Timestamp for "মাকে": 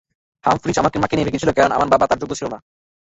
1.01-1.15